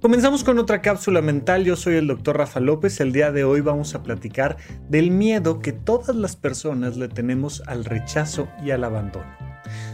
Comenzamos 0.00 0.44
con 0.44 0.60
otra 0.60 0.80
cápsula 0.80 1.20
mental, 1.22 1.64
yo 1.64 1.74
soy 1.74 1.96
el 1.96 2.06
doctor 2.06 2.38
Rafa 2.38 2.60
López, 2.60 3.00
el 3.00 3.10
día 3.10 3.32
de 3.32 3.42
hoy 3.42 3.62
vamos 3.62 3.96
a 3.96 4.04
platicar 4.04 4.56
del 4.88 5.10
miedo 5.10 5.58
que 5.58 5.72
todas 5.72 6.14
las 6.14 6.36
personas 6.36 6.96
le 6.96 7.08
tenemos 7.08 7.64
al 7.66 7.84
rechazo 7.84 8.48
y 8.64 8.70
al 8.70 8.84
abandono. 8.84 9.26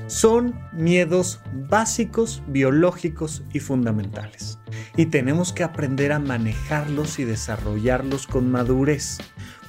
Son 0.07 0.61
miedos 0.75 1.41
básicos, 1.71 2.43
biológicos 2.49 3.45
y 3.55 3.61
fundamentales, 3.61 4.59
y 4.95 5.07
tenemos 5.07 5.55
que 5.55 5.65
aprender 5.65 6.13
a 6.13 6.19
manejarlos 6.19 7.19
y 7.19 7.25
desarrollarlos 7.25 8.27
con 8.27 8.51
madurez 8.51 9.17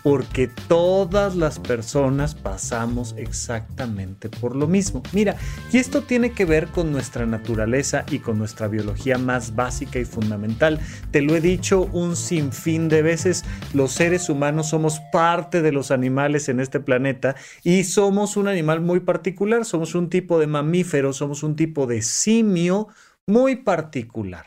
porque 0.05 0.47
todas 0.67 1.35
las 1.35 1.57
personas 1.57 2.35
pasamos 2.35 3.15
exactamente 3.17 4.29
por 4.29 4.55
lo 4.55 4.67
mismo. 4.67 5.01
Mira, 5.13 5.35
y 5.73 5.79
esto 5.79 6.03
tiene 6.03 6.29
que 6.29 6.45
ver 6.45 6.67
con 6.67 6.91
nuestra 6.91 7.25
naturaleza 7.25 8.05
y 8.11 8.19
con 8.19 8.37
nuestra 8.37 8.67
biología 8.67 9.17
más 9.17 9.55
básica 9.55 9.97
y 9.97 10.05
fundamental. 10.05 10.79
Te 11.09 11.23
lo 11.23 11.35
he 11.35 11.41
dicho 11.41 11.89
un 11.91 12.15
sinfín 12.15 12.87
de 12.87 13.01
veces, 13.01 13.45
los 13.73 13.93
seres 13.93 14.29
humanos 14.29 14.69
somos 14.69 14.99
parte 15.11 15.63
de 15.63 15.71
los 15.71 15.89
animales 15.89 16.49
en 16.49 16.59
este 16.59 16.79
planeta 16.79 17.35
y 17.63 17.83
somos 17.83 18.37
un 18.37 18.47
animal 18.47 18.81
muy 18.81 18.99
particular, 18.99 19.65
somos 19.65 19.95
un 19.95 20.11
tipo 20.11 20.37
de 20.37 20.45
mamífero, 20.45 21.13
somos 21.13 21.41
un 21.41 21.55
tipo 21.55 21.87
de 21.87 22.03
simio 22.03 22.89
muy 23.25 23.55
particular. 23.55 24.45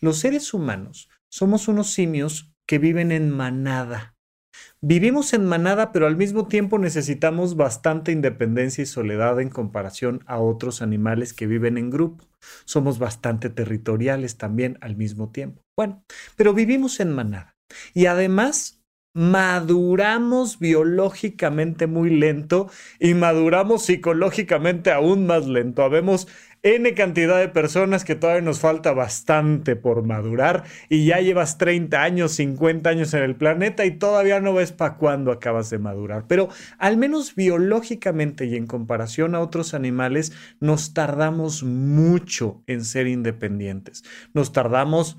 Los 0.00 0.18
seres 0.18 0.52
humanos 0.52 1.08
somos 1.28 1.68
unos 1.68 1.92
simios 1.92 2.52
que 2.66 2.80
viven 2.80 3.12
en 3.12 3.30
manada. 3.30 4.17
Vivimos 4.80 5.32
en 5.32 5.44
manada, 5.44 5.92
pero 5.92 6.06
al 6.06 6.16
mismo 6.16 6.46
tiempo 6.46 6.78
necesitamos 6.78 7.56
bastante 7.56 8.12
independencia 8.12 8.82
y 8.82 8.86
soledad 8.86 9.40
en 9.40 9.48
comparación 9.50 10.22
a 10.26 10.38
otros 10.38 10.82
animales 10.82 11.34
que 11.34 11.46
viven 11.46 11.78
en 11.78 11.90
grupo. 11.90 12.24
Somos 12.64 12.98
bastante 12.98 13.50
territoriales 13.50 14.36
también 14.36 14.78
al 14.80 14.96
mismo 14.96 15.30
tiempo. 15.30 15.62
Bueno, 15.76 16.04
pero 16.36 16.54
vivimos 16.54 17.00
en 17.00 17.12
manada. 17.12 17.56
Y 17.94 18.06
además 18.06 18.78
maduramos 19.14 20.60
biológicamente 20.60 21.88
muy 21.88 22.10
lento 22.10 22.70
y 23.00 23.14
maduramos 23.14 23.84
psicológicamente 23.84 24.92
aún 24.92 25.26
más 25.26 25.46
lento. 25.46 25.82
N 26.62 26.94
cantidad 26.94 27.38
de 27.38 27.48
personas 27.48 28.04
que 28.04 28.14
todavía 28.14 28.42
nos 28.42 28.60
falta 28.60 28.92
bastante 28.92 29.76
por 29.76 30.02
madurar 30.02 30.64
y 30.88 31.06
ya 31.06 31.20
llevas 31.20 31.58
30 31.58 32.02
años, 32.02 32.32
50 32.32 32.90
años 32.90 33.14
en 33.14 33.22
el 33.22 33.36
planeta 33.36 33.86
y 33.86 33.92
todavía 33.92 34.40
no 34.40 34.54
ves 34.54 34.72
para 34.72 34.96
cuándo 34.96 35.30
acabas 35.30 35.70
de 35.70 35.78
madurar. 35.78 36.26
Pero 36.26 36.48
al 36.78 36.96
menos 36.96 37.34
biológicamente 37.34 38.46
y 38.46 38.56
en 38.56 38.66
comparación 38.66 39.34
a 39.34 39.40
otros 39.40 39.74
animales, 39.74 40.32
nos 40.60 40.94
tardamos 40.94 41.62
mucho 41.62 42.62
en 42.66 42.84
ser 42.84 43.06
independientes. 43.06 44.04
Nos 44.34 44.52
tardamos 44.52 45.18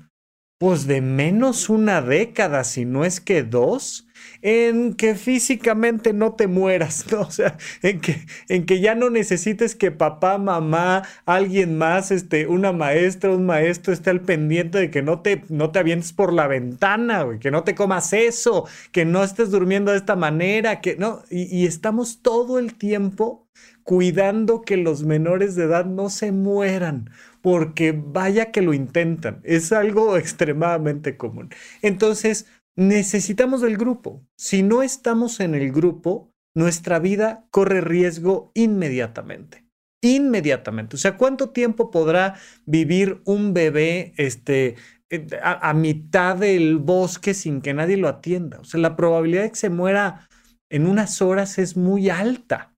pues 0.58 0.86
de 0.86 1.00
menos 1.00 1.70
una 1.70 2.02
década, 2.02 2.64
si 2.64 2.84
no 2.84 3.06
es 3.06 3.22
que 3.22 3.42
dos, 3.42 4.06
en 4.42 4.94
que 4.94 5.14
físicamente 5.14 6.12
no 6.12 6.34
te 6.34 6.46
mueras. 6.46 7.06
O 7.20 7.30
sea, 7.30 7.58
en 7.82 8.00
que, 8.00 8.24
en 8.48 8.64
que 8.64 8.80
ya 8.80 8.94
no 8.94 9.10
necesites 9.10 9.74
que 9.74 9.90
papá, 9.90 10.38
mamá, 10.38 11.02
alguien 11.26 11.76
más, 11.76 12.10
este, 12.10 12.46
una 12.46 12.72
maestra, 12.72 13.30
un 13.30 13.44
maestro 13.46 13.92
esté 13.92 14.10
al 14.10 14.22
pendiente 14.22 14.78
de 14.78 14.90
que 14.90 15.02
no 15.02 15.20
te, 15.20 15.44
no 15.50 15.70
te 15.70 15.80
avientes 15.80 16.12
por 16.14 16.32
la 16.32 16.46
ventana, 16.46 17.26
que 17.40 17.50
no 17.50 17.62
te 17.62 17.74
comas 17.74 18.12
eso, 18.14 18.66
que 18.90 19.04
no 19.04 19.22
estés 19.22 19.50
durmiendo 19.50 19.92
de 19.92 19.98
esta 19.98 20.16
manera, 20.16 20.80
que 20.80 20.96
no, 20.96 21.22
y 21.30 21.66
estamos 21.66 22.22
todo 22.22 22.58
el 22.58 22.74
tiempo 22.74 23.46
cuidando 23.84 24.62
que 24.62 24.76
los 24.76 25.02
menores 25.04 25.56
de 25.56 25.64
edad 25.64 25.84
no 25.84 26.10
se 26.10 26.32
mueran 26.32 27.10
porque 27.42 27.92
vaya 27.92 28.50
que 28.52 28.62
lo 28.62 28.74
intentan. 28.74 29.40
Es 29.44 29.72
algo 29.72 30.16
extremadamente 30.18 31.16
común. 31.16 31.50
Entonces, 31.82 32.46
necesitamos 32.80 33.60
del 33.60 33.76
grupo. 33.76 34.26
Si 34.38 34.62
no 34.62 34.82
estamos 34.82 35.40
en 35.40 35.54
el 35.54 35.70
grupo, 35.70 36.32
nuestra 36.56 36.98
vida 36.98 37.46
corre 37.50 37.82
riesgo 37.82 38.50
inmediatamente. 38.54 39.66
Inmediatamente. 40.02 40.96
O 40.96 40.98
sea, 40.98 41.18
¿cuánto 41.18 41.50
tiempo 41.50 41.90
podrá 41.90 42.36
vivir 42.64 43.20
un 43.26 43.52
bebé 43.52 44.14
este, 44.16 44.76
eh, 45.10 45.26
a, 45.42 45.68
a, 45.68 45.74
mitad 45.74 46.38
del 46.38 46.78
bosque 46.78 47.34
sin 47.34 47.60
que 47.60 47.74
nadie 47.74 47.98
lo 47.98 48.08
atienda? 48.08 48.58
O 48.60 48.64
sea, 48.64 48.80
la 48.80 48.96
probabilidad 48.96 49.42
de 49.42 49.50
que 49.50 49.56
se 49.56 49.68
muera 49.68 50.26
en 50.70 50.86
unas 50.86 51.20
horas 51.20 51.58
es 51.58 51.76
muy 51.76 52.08
alta. 52.08 52.74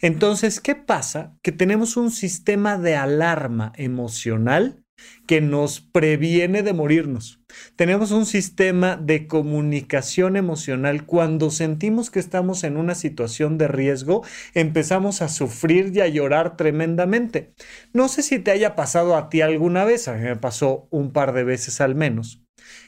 Entonces, 0.00 0.58
¿qué 0.58 0.74
pasa? 0.74 1.36
Que 1.42 1.52
tenemos 1.52 1.98
un 1.98 2.10
sistema 2.10 2.78
de 2.78 2.96
alarma 2.96 3.74
emocional 3.76 4.83
que 5.26 5.40
nos 5.40 5.80
previene 5.80 6.62
de 6.62 6.72
morirnos. 6.72 7.40
Tenemos 7.76 8.10
un 8.10 8.26
sistema 8.26 8.96
de 8.96 9.26
comunicación 9.26 10.36
emocional. 10.36 11.06
Cuando 11.06 11.50
sentimos 11.50 12.10
que 12.10 12.20
estamos 12.20 12.64
en 12.64 12.76
una 12.76 12.94
situación 12.94 13.58
de 13.58 13.68
riesgo, 13.68 14.22
empezamos 14.54 15.22
a 15.22 15.28
sufrir 15.28 15.92
y 15.94 16.00
a 16.00 16.08
llorar 16.08 16.56
tremendamente. 16.56 17.54
No 17.92 18.08
sé 18.08 18.22
si 18.22 18.38
te 18.38 18.50
haya 18.50 18.74
pasado 18.74 19.16
a 19.16 19.28
ti 19.28 19.40
alguna 19.40 19.84
vez, 19.84 20.08
a 20.08 20.14
mí 20.14 20.22
me 20.22 20.36
pasó 20.36 20.88
un 20.90 21.12
par 21.12 21.32
de 21.32 21.44
veces 21.44 21.80
al 21.80 21.94
menos 21.94 22.40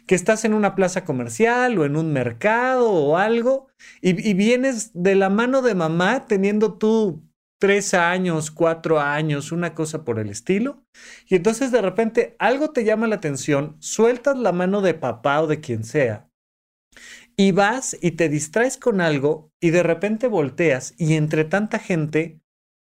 que 0.06 0.14
estás 0.14 0.44
en 0.44 0.54
una 0.54 0.74
plaza 0.74 1.04
comercial 1.04 1.78
o 1.78 1.84
en 1.84 1.96
un 1.96 2.12
mercado 2.12 2.90
o 2.90 3.16
algo 3.16 3.68
y, 4.00 4.34
vienes 4.34 4.90
de 4.94 5.14
la 5.14 5.30
mano 5.30 5.62
de 5.62 5.74
mamá 5.74 6.26
teniendo 6.26 6.74
tú 6.78 7.25
tres 7.58 7.94
años, 7.94 8.50
cuatro 8.50 9.00
años, 9.00 9.52
una 9.52 9.74
cosa 9.74 10.04
por 10.04 10.18
el 10.18 10.28
estilo. 10.28 10.84
Y 11.28 11.36
entonces 11.36 11.72
de 11.72 11.82
repente 11.82 12.36
algo 12.38 12.70
te 12.70 12.84
llama 12.84 13.06
la 13.06 13.16
atención, 13.16 13.76
sueltas 13.80 14.38
la 14.38 14.52
mano 14.52 14.82
de 14.82 14.94
papá 14.94 15.40
o 15.42 15.46
de 15.46 15.60
quien 15.60 15.84
sea 15.84 16.28
y 17.36 17.52
vas 17.52 17.96
y 18.00 18.12
te 18.12 18.28
distraes 18.28 18.78
con 18.78 19.00
algo 19.00 19.52
y 19.60 19.70
de 19.70 19.82
repente 19.82 20.26
volteas 20.26 20.94
y 20.96 21.14
entre 21.14 21.44
tanta 21.44 21.78
gente, 21.78 22.40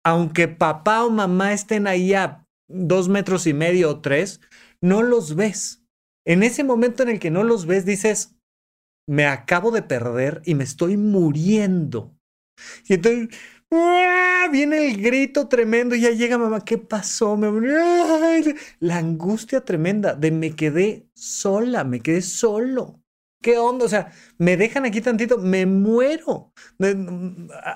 aunque 0.04 0.48
papá 0.48 1.04
o 1.04 1.10
mamá 1.10 1.52
estén 1.52 1.86
ahí 1.86 2.14
a 2.14 2.46
dos 2.66 3.08
metros 3.08 3.46
y 3.46 3.52
medio 3.52 3.90
o 3.90 4.00
tres, 4.00 4.40
no 4.80 5.02
los 5.02 5.34
ves. 5.36 5.84
En 6.26 6.42
ese 6.42 6.64
momento 6.64 7.02
en 7.02 7.10
el 7.10 7.18
que 7.18 7.30
no 7.30 7.44
los 7.44 7.66
ves, 7.66 7.84
dices, 7.84 8.36
me 9.06 9.26
acabo 9.26 9.70
de 9.70 9.82
perder 9.82 10.42
y 10.44 10.54
me 10.54 10.64
estoy 10.64 10.96
muriendo. 10.96 12.14
Y 12.88 12.94
entonces 12.94 13.28
viene 14.50 14.86
el 14.88 15.02
grito 15.02 15.48
tremendo 15.48 15.94
ya 15.94 16.10
llega 16.10 16.38
mamá, 16.38 16.64
¿qué 16.64 16.78
pasó? 16.78 17.38
La 18.80 18.98
angustia 18.98 19.64
tremenda 19.64 20.14
de 20.14 20.30
me 20.30 20.54
quedé 20.54 21.08
sola, 21.14 21.84
me 21.84 22.00
quedé 22.00 22.22
solo. 22.22 23.00
¿Qué 23.40 23.56
onda? 23.56 23.84
O 23.84 23.88
sea, 23.88 24.10
me 24.38 24.56
dejan 24.56 24.84
aquí 24.84 25.00
tantito, 25.00 25.38
me 25.38 25.64
muero. 25.64 26.52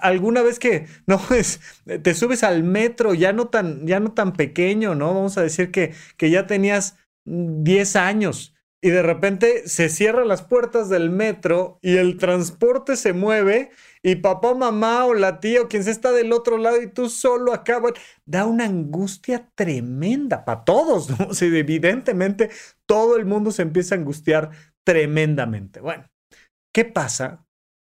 Alguna 0.00 0.42
vez 0.42 0.58
que 0.58 0.86
no 1.06 1.20
es, 1.30 1.60
te 2.03 2.14
subes 2.14 2.42
al 2.42 2.64
metro, 2.64 3.14
ya 3.14 3.32
no 3.32 3.48
tan, 3.48 3.86
ya 3.86 4.00
no 4.00 4.12
tan 4.12 4.32
pequeño, 4.32 4.94
¿no? 4.94 5.14
Vamos 5.14 5.38
a 5.38 5.42
decir 5.42 5.70
que, 5.70 5.94
que 6.16 6.30
ya 6.30 6.47
tenías 6.47 6.97
10 7.24 7.97
años 7.97 8.52
y 8.82 8.91
de 8.91 9.03
repente 9.03 9.69
se 9.69 9.88
cierran 9.88 10.26
las 10.26 10.43
puertas 10.43 10.88
del 10.88 11.09
metro 11.09 11.78
y 11.81 11.97
el 11.97 12.19
transporte 12.19 12.97
se 12.97 13.12
mueve 13.12 13.70
y 14.03 14.16
papá, 14.16 14.54
mamá 14.54 15.04
o 15.06 15.15
la 15.15 15.38
tía 15.38 15.62
o 15.62 15.69
quien 15.69 15.84
se 15.84 15.93
está 15.93 16.10
del 16.10 16.32
otro 16.32 16.59
lado 16.59 16.82
y 16.82 16.88
tú 16.88 17.09
solo 17.09 17.54
acabas, 17.54 17.92
da 18.26 18.44
una 18.44 18.65
angustia 18.65 19.48
tremenda 19.54 20.44
para 20.44 20.65
todos, 20.65 21.09
¿no? 21.09 21.28
evidentemente 21.41 22.50
todo 22.84 23.16
el 23.16 23.25
mundo 23.25 23.53
se 23.53 23.62
empieza 23.62 23.94
a 23.94 23.98
angustiar 23.98 24.50
tremendamente. 24.84 25.81
Bueno, 25.81 26.10
¿qué 26.75 26.84
pasa? 26.84 27.47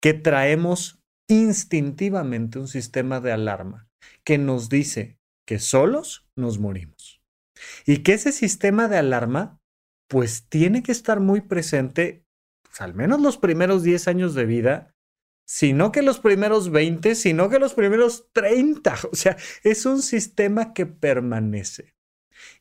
Que 0.01 0.13
traemos 0.13 1.01
instintivamente 1.29 2.59
un 2.59 2.69
sistema 2.69 3.19
de 3.19 3.33
alarma 3.33 3.89
que 4.23 4.37
nos 4.37 4.69
dice 4.69 5.19
que 5.45 5.59
solos 5.59 6.25
nos 6.37 6.59
morimos. 6.59 7.21
Y 7.85 8.03
que 8.03 8.13
ese 8.13 8.31
sistema 8.31 8.87
de 8.87 8.97
alarma, 8.97 9.56
pues 10.07 10.47
tiene 10.49 10.83
que 10.83 10.91
estar 10.91 11.19
muy 11.19 11.41
presente, 11.41 12.25
pues, 12.63 12.81
al 12.81 12.93
menos 12.93 13.21
los 13.21 13.37
primeros 13.37 13.83
10 13.83 14.07
años 14.07 14.33
de 14.35 14.45
vida, 14.45 14.95
sino 15.45 15.91
que 15.91 16.01
los 16.01 16.19
primeros 16.19 16.71
20, 16.71 17.15
sino 17.15 17.49
que 17.49 17.59
los 17.59 17.73
primeros 17.73 18.27
30. 18.33 18.95
O 19.11 19.15
sea, 19.15 19.37
es 19.63 19.85
un 19.85 20.01
sistema 20.01 20.73
que 20.73 20.85
permanece. 20.85 21.95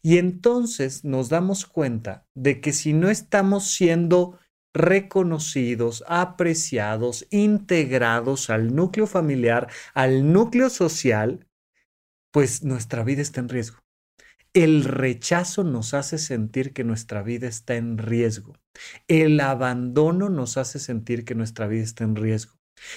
Y 0.03 0.19
entonces 0.19 1.05
nos 1.05 1.29
damos 1.29 1.67
cuenta 1.67 2.27
de 2.35 2.61
que 2.61 2.73
si 2.73 2.93
no 2.93 3.11
estamos 3.11 3.71
siendo 3.71 4.39
reconocidos, 4.73 6.05
apreciados, 6.07 7.27
integrados 7.31 8.51
al 8.51 8.75
núcleo 8.75 9.07
familiar, 9.07 9.69
al 9.95 10.33
núcleo 10.33 10.71
social, 10.71 11.47
pues 12.31 12.63
nuestra 12.63 13.03
vida 13.03 13.23
está 13.23 13.41
en 13.41 13.49
riesgo. 13.49 13.86
El 14.57 14.85
rechazo 14.85 15.65
nos 15.65 15.93
hace 15.93 16.17
sentir 16.17 16.73
que 16.73 16.83
nuestra 16.83 17.23
vida 17.23 17.47
está 17.47 17.75
en 17.75 17.99
riesgo. 17.99 18.55
El 19.07 19.39
abandono 19.41 20.31
nos 20.31 20.57
hace 20.57 20.79
sentir 20.79 21.27
que 21.27 21.35
nuestra 21.35 21.67
vida 21.67 21.83
está 21.83 22.05
en 22.05 22.17
riesgo. 22.17 22.55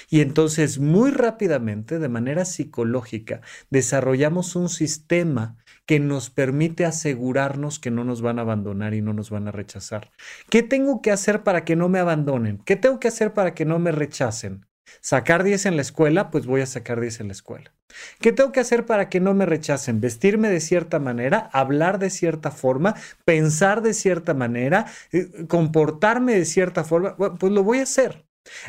Y 0.10 0.22
entonces 0.22 0.80
muy 0.80 1.12
rápidamente, 1.12 2.00
de 2.00 2.08
manera 2.08 2.46
psicológica, 2.46 3.42
desarrollamos 3.70 4.56
un 4.56 4.70
sistema 4.70 5.58
que 5.86 6.00
nos 6.00 6.30
permite 6.30 6.86
asegurarnos 6.86 7.78
que 7.80 7.92
no 7.92 8.06
nos 8.06 8.22
van 8.22 8.40
a 8.40 8.44
abandonar 8.44 8.94
y 8.94 9.02
no 9.02 9.12
nos 9.12 9.30
van 9.30 9.50
a 9.50 9.52
rechazar. 9.52 10.12
¿Qué 10.50 10.64
tengo 10.64 11.02
que 11.02 11.12
hacer 11.12 11.44
para 11.44 11.66
que 11.66 11.76
no 11.76 11.90
me 11.90 12.00
abandonen? 12.00 12.60
¿Qué 12.60 12.78
tengo 12.78 13.02
que 13.02 13.10
hacer 13.10 13.34
para 13.34 13.54
que 13.54 13.66
no 13.66 13.80
me 13.80 13.92
rechacen? 13.92 14.66
¿Sacar 15.02 15.44
10 15.44 15.66
en 15.66 15.76
la 15.76 15.82
escuela? 15.82 16.32
Pues 16.32 16.46
voy 16.46 16.62
a 16.62 16.66
sacar 16.66 17.00
10 17.00 17.22
en 17.22 17.28
la 17.28 17.34
escuela. 17.34 17.74
¿Qué 18.20 18.32
tengo 18.32 18.52
que 18.52 18.60
hacer 18.60 18.86
para 18.86 19.10
que 19.10 19.20
no 19.20 19.34
me 19.34 19.46
rechacen? 19.46 20.00
Vestirme 20.02 20.50
de 20.50 20.60
cierta 20.60 21.00
manera, 21.00 21.50
hablar 21.54 22.00
de 22.00 22.10
cierta 22.10 22.52
forma, 22.52 22.96
pensar 23.26 23.82
de 23.82 23.94
cierta 23.94 24.34
manera, 24.34 24.86
eh, 25.12 25.46
comportarme 25.48 26.36
de 26.36 26.46
cierta 26.46 26.84
forma. 26.84 27.16
pues 27.16 27.52
lo 27.52 27.64
voy 27.64 27.80
a 27.80 27.84
hacer. 27.84 28.26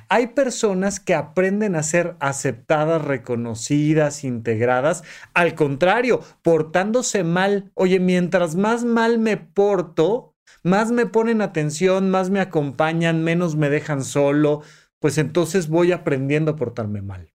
Hay 0.09 0.29
personas 0.29 1.01
que 1.01 1.15
aprenden 1.15 1.75
a 1.75 1.83
ser 1.83 2.17
aceptadas, 2.21 3.03
reconocidas, 3.03 4.25
integradas. 4.25 5.05
Al 5.35 5.55
contrario, 5.55 6.21
portándose 6.43 7.25
mal. 7.25 7.71
Oye, 7.75 8.01
mientras 8.01 8.57
más 8.57 8.85
mal 8.85 9.19
me 9.19 9.37
porto, 9.37 10.35
más 10.63 10.93
me 10.93 11.07
ponen 11.07 11.41
atención, 11.41 12.11
más 12.11 12.31
me 12.31 12.41
acompañan, 12.41 13.23
menos 13.25 13.57
me 13.57 13.71
dejan 13.71 14.05
solo. 14.05 14.63
Pues 15.01 15.19
entonces 15.19 15.69
voy 15.69 15.93
aprendiendo 15.93 16.53
a 16.53 16.57
portarme 16.57 17.03
mal. 17.03 17.33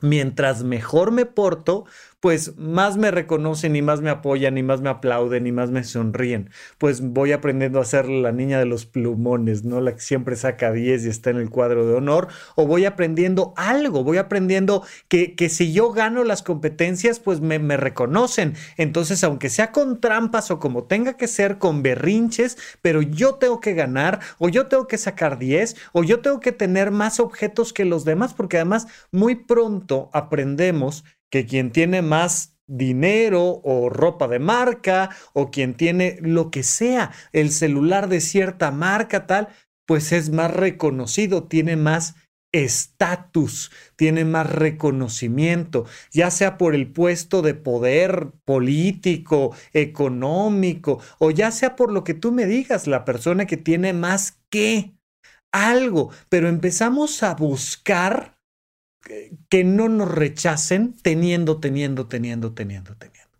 Mientras 0.00 0.62
mejor 0.62 1.10
me 1.10 1.26
porto, 1.26 1.84
pues 2.20 2.56
más 2.56 2.98
me 2.98 3.10
reconocen 3.10 3.74
y 3.76 3.82
más 3.82 4.02
me 4.02 4.10
apoyan 4.10 4.58
y 4.58 4.62
más 4.62 4.82
me 4.82 4.90
aplauden 4.90 5.46
y 5.46 5.52
más 5.52 5.70
me 5.70 5.84
sonríen. 5.84 6.50
Pues 6.78 7.00
voy 7.00 7.32
aprendiendo 7.32 7.80
a 7.80 7.84
ser 7.84 8.08
la 8.08 8.30
niña 8.30 8.58
de 8.58 8.66
los 8.66 8.84
plumones, 8.84 9.64
¿no? 9.64 9.80
La 9.80 9.94
que 9.94 10.00
siempre 10.00 10.36
saca 10.36 10.70
10 10.70 11.06
y 11.06 11.08
está 11.08 11.30
en 11.30 11.38
el 11.38 11.48
cuadro 11.48 11.86
de 11.86 11.94
honor. 11.94 12.28
O 12.56 12.66
voy 12.66 12.84
aprendiendo 12.84 13.54
algo, 13.56 14.04
voy 14.04 14.18
aprendiendo 14.18 14.84
que, 15.08 15.34
que 15.34 15.48
si 15.48 15.72
yo 15.72 15.92
gano 15.92 16.22
las 16.22 16.42
competencias, 16.42 17.20
pues 17.20 17.40
me, 17.40 17.58
me 17.58 17.78
reconocen. 17.78 18.54
Entonces, 18.76 19.24
aunque 19.24 19.48
sea 19.48 19.72
con 19.72 20.00
trampas 20.00 20.50
o 20.50 20.58
como 20.58 20.84
tenga 20.84 21.16
que 21.16 21.26
ser, 21.26 21.58
con 21.58 21.82
berrinches, 21.82 22.58
pero 22.82 23.00
yo 23.00 23.36
tengo 23.36 23.60
que 23.60 23.72
ganar 23.72 24.20
o 24.38 24.50
yo 24.50 24.66
tengo 24.66 24.86
que 24.86 24.98
sacar 24.98 25.38
10 25.38 25.76
o 25.92 26.04
yo 26.04 26.20
tengo 26.20 26.40
que 26.40 26.52
tener 26.52 26.90
más 26.90 27.18
objetos 27.18 27.72
que 27.72 27.84
los 27.86 28.04
demás, 28.04 28.34
porque 28.34 28.58
además 28.58 28.86
muy 29.10 29.36
pronto 29.36 30.10
aprendemos 30.12 31.04
que 31.30 31.46
quien 31.46 31.70
tiene 31.70 32.02
más 32.02 32.56
dinero 32.66 33.60
o 33.64 33.88
ropa 33.88 34.28
de 34.28 34.38
marca 34.38 35.10
o 35.32 35.50
quien 35.50 35.74
tiene 35.74 36.18
lo 36.20 36.50
que 36.50 36.62
sea, 36.62 37.10
el 37.32 37.50
celular 37.50 38.08
de 38.08 38.20
cierta 38.20 38.70
marca 38.70 39.26
tal, 39.26 39.48
pues 39.86 40.12
es 40.12 40.30
más 40.30 40.52
reconocido, 40.52 41.44
tiene 41.48 41.76
más 41.76 42.14
estatus, 42.52 43.70
tiene 43.96 44.24
más 44.24 44.50
reconocimiento, 44.50 45.86
ya 46.12 46.30
sea 46.30 46.58
por 46.58 46.74
el 46.74 46.92
puesto 46.92 47.42
de 47.42 47.54
poder 47.54 48.32
político, 48.44 49.54
económico, 49.72 51.00
o 51.18 51.30
ya 51.30 51.50
sea 51.50 51.76
por 51.76 51.92
lo 51.92 52.04
que 52.04 52.14
tú 52.14 52.32
me 52.32 52.46
digas, 52.46 52.86
la 52.86 53.04
persona 53.04 53.46
que 53.46 53.56
tiene 53.56 53.92
más 53.92 54.40
que 54.50 54.94
algo, 55.52 56.10
pero 56.28 56.48
empezamos 56.48 57.22
a 57.22 57.34
buscar 57.34 58.39
que 59.48 59.64
no 59.64 59.88
nos 59.88 60.10
rechacen 60.10 60.94
teniendo, 61.02 61.60
teniendo, 61.60 62.06
teniendo, 62.08 62.52
teniendo, 62.54 62.94
teniendo. 62.96 63.30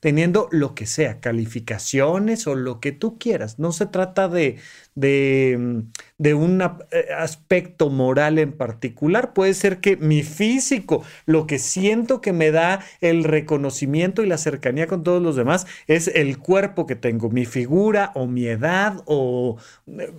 Teniendo 0.00 0.48
lo 0.50 0.74
que 0.74 0.84
sea, 0.84 1.18
calificaciones 1.20 2.46
o 2.46 2.54
lo 2.54 2.78
que 2.78 2.92
tú 2.92 3.18
quieras. 3.18 3.58
No 3.58 3.72
se 3.72 3.86
trata 3.86 4.28
de, 4.28 4.58
de, 4.94 5.82
de 6.18 6.34
un 6.34 6.60
eh, 6.60 7.06
aspecto 7.16 7.88
moral 7.88 8.38
en 8.38 8.52
particular. 8.52 9.32
Puede 9.32 9.54
ser 9.54 9.80
que 9.80 9.96
mi 9.96 10.22
físico, 10.22 11.02
lo 11.24 11.46
que 11.46 11.58
siento 11.58 12.20
que 12.20 12.34
me 12.34 12.50
da 12.50 12.84
el 13.00 13.24
reconocimiento 13.24 14.22
y 14.22 14.26
la 14.26 14.36
cercanía 14.36 14.86
con 14.88 15.04
todos 15.04 15.22
los 15.22 15.36
demás, 15.36 15.66
es 15.86 16.08
el 16.08 16.38
cuerpo 16.38 16.86
que 16.86 16.96
tengo, 16.96 17.30
mi 17.30 17.46
figura 17.46 18.12
o 18.14 18.26
mi 18.26 18.46
edad 18.46 19.02
o, 19.06 19.56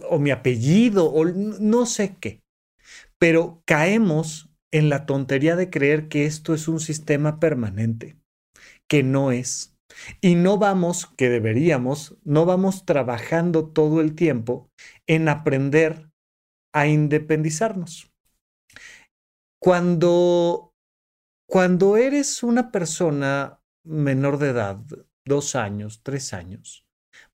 o 0.10 0.20
mi 0.20 0.32
apellido 0.32 1.06
o 1.14 1.26
no 1.26 1.86
sé 1.86 2.16
qué. 2.20 2.42
Pero 3.20 3.62
caemos 3.66 4.50
en 4.76 4.90
la 4.90 5.06
tontería 5.06 5.56
de 5.56 5.70
creer 5.70 6.10
que 6.10 6.26
esto 6.26 6.54
es 6.54 6.68
un 6.68 6.82
sistema 6.82 7.40
permanente, 7.40 8.20
que 8.90 9.04
no 9.04 9.32
es. 9.32 9.74
Y 10.20 10.36
no 10.36 10.58
vamos, 10.58 11.06
que 11.16 11.30
deberíamos, 11.30 12.18
no 12.26 12.46
vamos 12.46 12.86
trabajando 12.86 13.70
todo 13.70 14.02
el 14.02 14.16
tiempo 14.16 14.70
en 15.08 15.30
aprender 15.30 16.10
a 16.74 16.88
independizarnos. 16.88 18.12
Cuando, 19.62 20.74
cuando 21.48 21.96
eres 21.96 22.44
una 22.44 22.70
persona 22.70 23.62
menor 23.86 24.40
de 24.40 24.50
edad, 24.50 24.80
dos 25.26 25.56
años, 25.56 26.02
tres 26.04 26.34
años, 26.34 26.85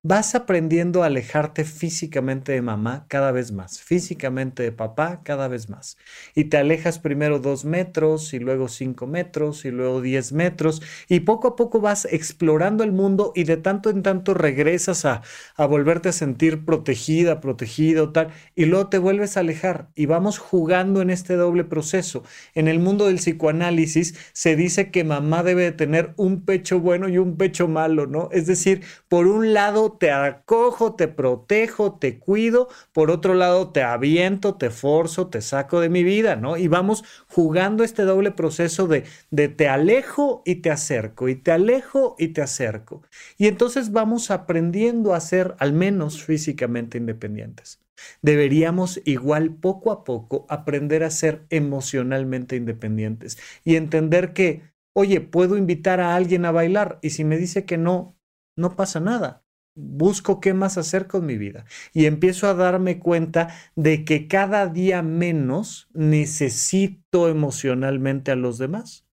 vas 0.04 0.34
aprendiendo 0.34 1.04
a 1.04 1.06
alejarte 1.06 1.64
físicamente 1.64 2.54
de 2.54 2.64
mamá 2.64 3.06
cada 3.08 3.32
vez 3.32 3.52
más, 3.52 3.80
físicamente 3.82 4.64
de 4.64 4.72
papá 4.72 5.22
cada 5.24 5.48
vez 5.48 5.70
más. 5.70 5.96
Y 6.34 6.46
te 6.46 6.58
alejas 6.58 6.98
primero 6.98 7.38
dos 7.38 7.66
metros 7.66 8.34
y 8.34 8.40
luego 8.40 8.68
cinco 8.68 9.06
metros 9.06 9.64
y 9.64 9.70
luego 9.70 10.02
diez 10.02 10.32
metros 10.32 10.82
y 11.08 11.20
poco 11.20 11.50
a 11.50 11.56
poco 11.56 11.82
vas 11.82 12.06
explorando 12.06 12.84
el 12.84 12.92
mundo 12.92 13.32
y 13.36 13.44
de 13.44 13.58
tanto 13.58 13.92
en 13.92 14.02
tanto 14.02 14.34
regresas 14.34 15.06
a, 15.06 15.22
a 15.56 15.66
volverte 15.68 16.10
a 16.10 16.14
sentir 16.14 16.66
protegida, 16.66 17.40
protegido, 17.40 18.12
tal, 18.12 18.30
y 18.56 18.66
luego 18.66 18.88
te 18.88 18.98
vuelves 18.98 19.38
a 19.38 19.42
alejar 19.42 19.90
y 19.94 20.08
vamos 20.08 20.40
jugando 20.40 21.02
en 21.04 21.12
este 21.12 21.36
doble 21.36 21.64
proceso. 21.64 22.24
En 22.56 22.68
el 22.68 22.80
mundo 22.80 23.06
del 23.06 23.18
psicoanálisis 23.18 24.16
se 24.34 24.56
dice 24.56 24.90
que 24.90 25.04
mamá 25.04 25.44
debe 25.44 25.72
tener 25.72 26.16
un 26.18 26.44
pecho 26.44 26.80
bueno 26.80 27.08
y 27.08 27.20
un 27.20 27.38
pecho 27.38 27.68
malo, 27.68 28.08
¿no? 28.08 28.30
Es 28.32 28.48
decir, 28.48 28.82
por 29.08 29.28
un 29.28 29.54
lado 29.54 29.91
te 29.94 30.12
acojo, 30.12 30.96
te 30.96 31.08
protejo, 31.08 31.98
te 31.98 32.20
cuido, 32.20 32.70
por 32.94 33.12
otro 33.12 33.34
lado 33.34 33.72
te 33.72 33.84
aviento, 33.84 34.56
te 34.56 34.70
forzo, 34.70 35.28
te 35.28 35.42
saco 35.42 35.80
de 35.80 35.90
mi 35.90 36.04
vida, 36.04 36.36
¿no? 36.36 36.58
Y 36.58 36.68
vamos 36.68 37.04
jugando 37.28 37.84
este 37.84 38.04
doble 38.04 38.32
proceso 38.32 38.88
de, 38.88 39.06
de 39.30 39.50
te 39.50 39.68
alejo 39.68 40.42
y 40.46 40.56
te 40.56 40.72
acerco, 40.72 41.30
y 41.30 41.36
te 41.36 41.52
alejo 41.52 42.16
y 42.18 42.30
te 42.30 42.42
acerco. 42.42 43.04
Y 43.38 43.48
entonces 43.48 43.92
vamos 43.92 44.32
aprendiendo 44.32 45.14
a 45.14 45.20
ser 45.20 45.56
al 45.60 45.74
menos 45.74 46.24
físicamente 46.24 46.98
independientes. 46.98 47.80
Deberíamos 48.22 49.02
igual 49.06 49.56
poco 49.56 49.92
a 49.92 50.04
poco 50.04 50.46
aprender 50.50 51.04
a 51.04 51.12
ser 51.12 51.46
emocionalmente 51.50 52.56
independientes 52.56 53.38
y 53.64 53.76
entender 53.76 54.34
que, 54.34 54.64
oye, 54.94 55.22
puedo 55.22 55.58
invitar 55.58 56.00
a 56.00 56.16
alguien 56.16 56.46
a 56.46 56.52
bailar 56.52 57.00
y 57.02 57.12
si 57.12 57.24
me 57.24 57.38
dice 57.38 57.66
que 57.66 57.78
no, 57.78 58.18
no 58.56 58.76
pasa 58.76 59.00
nada 59.00 59.41
busco 59.76 60.40
qué 60.40 60.54
más 60.54 60.78
hacer 60.78 61.08
con 61.08 61.26
mi 61.26 61.38
vida 61.38 61.66
y 61.94 62.06
empiezo 62.06 62.48
a 62.48 62.54
darme 62.54 63.00
cuenta 63.00 63.50
de 63.76 64.06
que 64.06 64.28
cada 64.28 64.68
día 64.68 65.02
menos 65.02 65.90
necesito 65.94 67.30
emocionalmente 67.30 68.32
a 68.32 68.36
los 68.36 68.58
demás. 68.58 69.06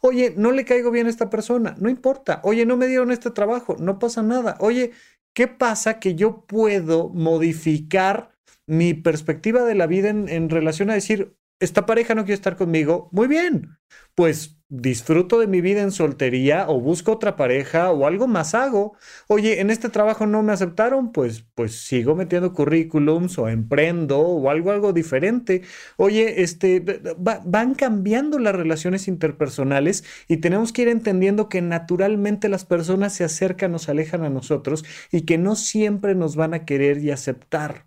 Oye, 0.00 0.34
no 0.36 0.52
le 0.52 0.64
caigo 0.64 0.90
bien 0.90 1.06
a 1.06 1.10
esta 1.10 1.30
persona, 1.30 1.76
no 1.78 1.90
importa. 1.90 2.40
Oye, 2.44 2.64
no 2.64 2.76
me 2.76 2.86
dieron 2.86 3.10
este 3.10 3.30
trabajo, 3.30 3.76
no 3.78 3.98
pasa 3.98 4.22
nada. 4.22 4.56
Oye, 4.60 4.92
¿qué 5.34 5.48
pasa 5.48 6.00
que 6.00 6.14
yo 6.14 6.46
puedo 6.46 7.10
modificar 7.10 8.32
mi 8.66 8.94
perspectiva 8.94 9.64
de 9.64 9.74
la 9.74 9.86
vida 9.86 10.08
en, 10.08 10.28
en 10.28 10.50
relación 10.50 10.90
a 10.90 10.94
decir, 10.94 11.36
esta 11.60 11.86
pareja 11.86 12.14
no 12.14 12.24
quiere 12.24 12.34
estar 12.34 12.56
conmigo, 12.56 13.08
muy 13.12 13.28
bien, 13.28 13.78
pues 14.14 14.58
disfruto 14.68 15.38
de 15.38 15.46
mi 15.46 15.60
vida 15.60 15.82
en 15.82 15.92
soltería 15.92 16.68
o 16.68 16.80
busco 16.80 17.12
otra 17.12 17.36
pareja 17.36 17.90
o 17.92 18.06
algo 18.06 18.26
más 18.26 18.54
hago. 18.54 18.96
Oye, 19.28 19.60
en 19.60 19.70
este 19.70 19.88
trabajo 19.88 20.26
no 20.26 20.42
me 20.42 20.52
aceptaron, 20.52 21.12
pues 21.12 21.44
pues 21.54 21.76
sigo 21.86 22.16
metiendo 22.16 22.52
currículums 22.52 23.38
o 23.38 23.48
emprendo 23.48 24.18
o 24.20 24.50
algo 24.50 24.72
algo 24.72 24.92
diferente. 24.92 25.62
Oye, 25.96 26.42
este 26.42 26.84
van 27.16 27.74
cambiando 27.74 28.38
las 28.38 28.54
relaciones 28.54 29.08
interpersonales 29.08 30.04
y 30.28 30.38
tenemos 30.38 30.72
que 30.72 30.82
ir 30.82 30.88
entendiendo 30.88 31.48
que 31.48 31.62
naturalmente 31.62 32.48
las 32.48 32.64
personas 32.64 33.14
se 33.14 33.24
acercan 33.24 33.74
o 33.74 33.78
se 33.78 33.92
alejan 33.92 34.24
a 34.24 34.30
nosotros 34.30 34.84
y 35.12 35.22
que 35.22 35.38
no 35.38 35.56
siempre 35.56 36.14
nos 36.14 36.36
van 36.36 36.54
a 36.54 36.64
querer 36.64 36.98
y 36.98 37.10
aceptar. 37.12 37.85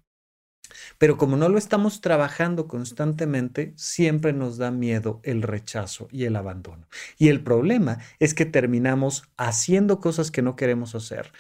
Pero 0.98 1.17
como 1.17 1.38
no 1.38 1.50
lo 1.50 1.58
estamos 1.58 2.01
trabajando 2.01 2.67
constantemente, 2.67 3.74
siempre 3.75 4.34
nos 4.34 4.58
da 4.58 4.72
miedo 4.72 5.19
el 5.24 5.41
rechazo 5.41 6.08
y 6.12 6.25
el 6.25 6.36
abandono. 6.36 6.88
Y 7.17 7.29
el 7.29 7.43
problema 7.43 8.00
es 8.19 8.34
que 8.34 8.46
terminamos 8.46 9.24
haciendo 9.38 10.00
cosas 10.00 10.31
que 10.31 10.41
no 10.41 10.55
queremos 10.55 10.96
hacer, 10.96 11.31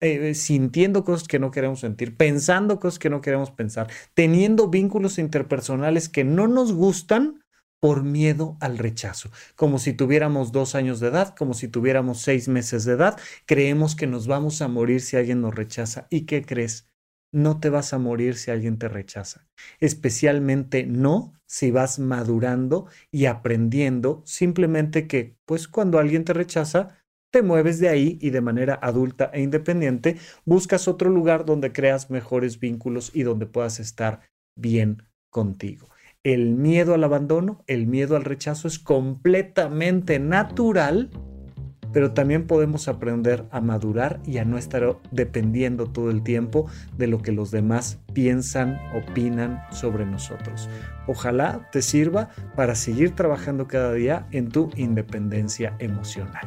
eh, 0.00 0.34
sintiendo 0.34 1.04
cosas 1.04 1.26
que 1.26 1.38
no 1.38 1.50
queremos 1.50 1.80
sentir, 1.80 2.16
pensando 2.16 2.78
cosas 2.78 2.98
que 2.98 3.10
no 3.10 3.20
queremos 3.20 3.50
pensar, 3.50 3.88
teniendo 4.14 4.68
vínculos 4.68 5.18
interpersonales 5.18 6.08
que 6.08 6.24
no 6.24 6.46
nos 6.46 6.72
gustan 6.72 7.40
por 7.80 8.02
miedo 8.04 8.56
al 8.60 8.78
rechazo. 8.78 9.30
Como 9.56 9.78
si 9.78 9.92
tuviéramos 9.92 10.52
dos 10.52 10.74
años 10.74 11.00
de 11.00 11.08
edad, 11.08 11.34
como 11.36 11.54
si 11.54 11.68
tuviéramos 11.68 12.20
seis 12.20 12.48
meses 12.48 12.84
de 12.84 12.94
edad, 12.94 13.18
creemos 13.46 13.94
que 13.96 14.06
nos 14.06 14.26
vamos 14.26 14.62
a 14.62 14.68
morir 14.68 15.00
si 15.00 15.16
alguien 15.16 15.40
nos 15.40 15.54
rechaza. 15.54 16.06
¿Y 16.10 16.26
qué 16.26 16.42
crees? 16.44 16.87
No 17.32 17.60
te 17.60 17.70
vas 17.70 17.92
a 17.92 17.98
morir 17.98 18.36
si 18.36 18.50
alguien 18.50 18.78
te 18.78 18.88
rechaza. 18.88 19.46
Especialmente 19.80 20.86
no 20.86 21.34
si 21.46 21.70
vas 21.70 21.98
madurando 21.98 22.86
y 23.10 23.26
aprendiendo 23.26 24.22
simplemente 24.24 25.06
que, 25.06 25.36
pues 25.44 25.68
cuando 25.68 25.98
alguien 25.98 26.24
te 26.24 26.32
rechaza, 26.32 26.98
te 27.30 27.42
mueves 27.42 27.78
de 27.78 27.88
ahí 27.88 28.18
y 28.20 28.30
de 28.30 28.40
manera 28.40 28.78
adulta 28.80 29.30
e 29.34 29.42
independiente 29.42 30.16
buscas 30.44 30.88
otro 30.88 31.10
lugar 31.10 31.44
donde 31.44 31.72
creas 31.72 32.10
mejores 32.10 32.58
vínculos 32.58 33.10
y 33.14 33.22
donde 33.22 33.46
puedas 33.46 33.80
estar 33.80 34.20
bien 34.56 35.02
contigo. 35.30 35.88
El 36.24 36.54
miedo 36.54 36.94
al 36.94 37.04
abandono, 37.04 37.64
el 37.66 37.86
miedo 37.86 38.16
al 38.16 38.24
rechazo 38.24 38.66
es 38.66 38.78
completamente 38.78 40.18
natural 40.18 41.10
pero 41.92 42.12
también 42.12 42.46
podemos 42.46 42.88
aprender 42.88 43.44
a 43.50 43.60
madurar 43.60 44.20
y 44.24 44.38
a 44.38 44.44
no 44.44 44.58
estar 44.58 44.98
dependiendo 45.10 45.86
todo 45.86 46.10
el 46.10 46.22
tiempo 46.22 46.66
de 46.96 47.06
lo 47.06 47.22
que 47.22 47.32
los 47.32 47.50
demás 47.50 47.98
piensan, 48.12 48.78
opinan 48.94 49.62
sobre 49.70 50.06
nosotros. 50.06 50.68
Ojalá 51.06 51.68
te 51.72 51.82
sirva 51.82 52.30
para 52.54 52.74
seguir 52.74 53.14
trabajando 53.14 53.66
cada 53.68 53.92
día 53.92 54.26
en 54.30 54.48
tu 54.48 54.70
independencia 54.76 55.74
emocional. 55.78 56.46